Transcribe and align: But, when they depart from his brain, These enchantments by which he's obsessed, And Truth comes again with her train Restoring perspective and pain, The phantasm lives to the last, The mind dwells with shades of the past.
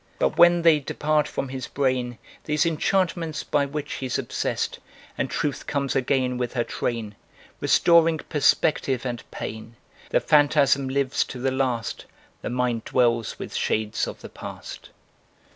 But, 0.17 0.35
when 0.35 0.63
they 0.63 0.79
depart 0.79 1.27
from 1.27 1.49
his 1.49 1.67
brain, 1.67 2.17
These 2.45 2.65
enchantments 2.65 3.43
by 3.43 3.67
which 3.67 3.93
he's 4.01 4.17
obsessed, 4.17 4.79
And 5.15 5.29
Truth 5.29 5.67
comes 5.67 5.95
again 5.95 6.39
with 6.39 6.53
her 6.53 6.63
train 6.63 7.13
Restoring 7.59 8.17
perspective 8.17 9.05
and 9.05 9.21
pain, 9.29 9.75
The 10.09 10.19
phantasm 10.19 10.87
lives 10.89 11.23
to 11.25 11.37
the 11.39 11.51
last, 11.51 12.05
The 12.41 12.49
mind 12.49 12.85
dwells 12.85 13.37
with 13.37 13.53
shades 13.53 14.07
of 14.07 14.21
the 14.21 14.29
past. 14.29 14.89